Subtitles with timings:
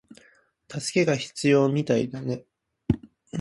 [0.67, 2.43] 助けが必要みたいだね